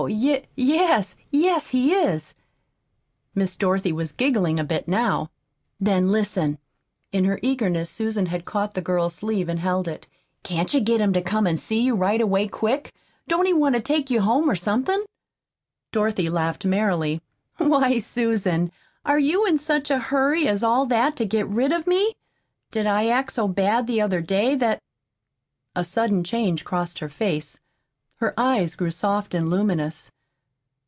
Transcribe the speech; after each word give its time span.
Y 0.09 0.43
yes 0.57 1.15
yes, 1.29 1.69
he 1.69 1.93
is." 1.93 2.33
Miss 3.35 3.55
Dorothy 3.55 3.91
was 3.91 4.11
giggling 4.13 4.59
a 4.59 4.63
bit 4.63 4.87
now. 4.87 5.29
"Then, 5.79 6.11
listen!" 6.11 6.57
In 7.11 7.25
her 7.25 7.37
eagerness 7.43 7.91
Susan 7.91 8.25
had 8.25 8.43
caught 8.43 8.73
the 8.73 8.81
girl's 8.81 9.13
sleeve 9.13 9.47
and 9.47 9.59
held 9.59 9.87
it. 9.87 10.07
"Can't 10.41 10.73
you 10.73 10.79
get 10.81 11.01
him 11.01 11.13
to 11.13 11.21
come 11.21 11.43
on 11.45 11.51
an' 11.51 11.57
see 11.57 11.81
you, 11.81 11.93
right 11.93 12.19
away, 12.19 12.47
quick? 12.47 12.91
Don't 13.27 13.45
he 13.45 13.53
want 13.53 13.75
to 13.75 13.81
take 13.81 14.09
you 14.09 14.21
home, 14.21 14.49
or 14.49 14.53
or 14.53 14.55
something?" 14.55 15.03
Dorothy 15.91 16.31
laughed 16.31 16.65
merrily. 16.65 17.21
"Why, 17.59 17.99
Susan, 17.99 18.71
are 19.05 19.19
you 19.19 19.45
in 19.45 19.59
such 19.59 19.91
a 19.91 19.99
hurry 19.99 20.47
as 20.47 20.63
all 20.63 20.87
that 20.87 21.15
to 21.17 21.25
get 21.27 21.45
rid 21.47 21.71
of 21.71 21.85
me? 21.85 22.15
Did 22.71 22.87
I 22.87 23.05
act 23.05 23.33
so 23.33 23.47
bad 23.47 23.85
the 23.85 24.01
other 24.01 24.19
day 24.21 24.55
that" 24.55 24.81
A 25.75 25.83
sudden 25.83 26.23
change 26.23 26.63
crossed 26.65 26.97
her 26.99 27.09
face. 27.09 27.61
Her 28.15 28.39
eyes 28.39 28.75
grew 28.75 28.91
soft 28.91 29.33
and 29.33 29.49
luminous. 29.49 30.11